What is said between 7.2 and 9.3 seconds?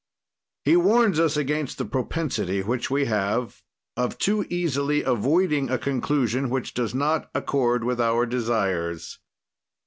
accord with our desires.